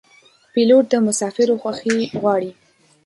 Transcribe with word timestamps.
پیلوټ 0.53 0.85
د 0.89 0.93
مسافرو 1.07 1.59
خوښي 1.61 1.97
غواړي. 2.21 2.51